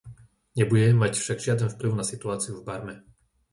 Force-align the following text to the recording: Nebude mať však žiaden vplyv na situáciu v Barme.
Nebude 0.57 0.87
mať 1.01 1.13
však 1.17 1.37
žiaden 1.45 1.69
vplyv 1.77 1.91
na 2.01 2.01
situáciu 2.11 2.53
v 2.57 2.65
Barme. 2.69 2.95